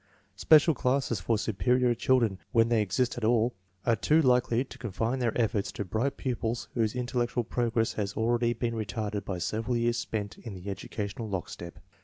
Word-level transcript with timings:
Special 0.35 0.73
classes 0.73 1.19
for 1.19 1.37
superior 1.37 1.93
children, 1.93 2.39
when 2.53 2.69
they 2.69 2.81
exist 2.81 3.19
at 3.19 3.23
all, 3.23 3.53
are 3.85 3.95
too 3.95 4.19
likely 4.19 4.63
to 4.63 4.77
confine 4.79 5.19
their 5.19 5.39
efforts 5.39 5.71
to 5.71 5.85
bright 5.85 6.17
pupils 6.17 6.67
whose 6.73 6.95
intellectual 6.95 7.43
progress 7.43 7.93
has 7.93 8.13
already 8.15 8.53
been 8.53 8.73
retarded 8.73 9.23
by 9.23 9.37
several 9.37 9.77
years 9.77 9.99
spent 9.99 10.39
in 10.39 10.55
the 10.55 10.71
educational 10.71 11.29
lockstep. 11.29 11.77